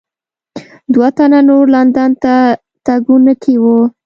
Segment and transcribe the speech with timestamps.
[0.93, 2.35] دوه تنه نور لندن ته
[2.85, 3.77] تګونکي وو.